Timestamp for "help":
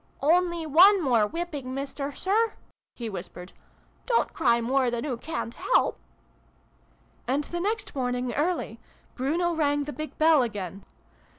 5.53-5.99